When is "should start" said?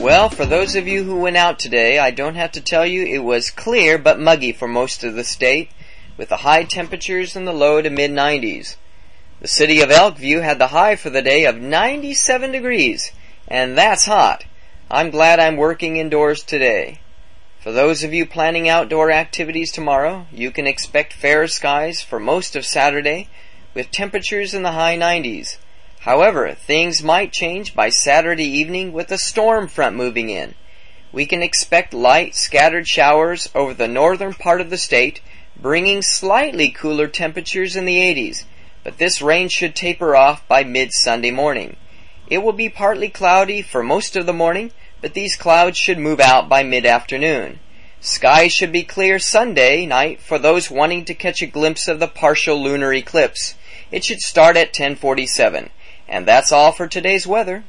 54.02-54.56